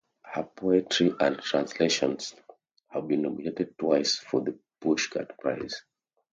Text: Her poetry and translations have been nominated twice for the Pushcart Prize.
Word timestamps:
Her 0.23 0.41
poetry 0.45 1.13
and 1.19 1.37
translations 1.39 2.33
have 2.89 3.07
been 3.07 3.21
nominated 3.21 3.77
twice 3.77 4.15
for 4.17 4.41
the 4.41 4.57
Pushcart 4.81 5.37
Prize. 5.37 5.83